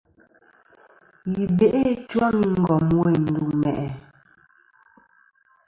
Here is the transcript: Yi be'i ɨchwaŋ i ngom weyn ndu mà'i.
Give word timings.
Yi 1.33 1.43
be'i 1.57 1.81
ɨchwaŋ 1.93 2.35
i 2.45 2.49
ngom 2.61 2.85
weyn 2.99 3.17
ndu 3.23 3.41
mà'i. 3.61 3.87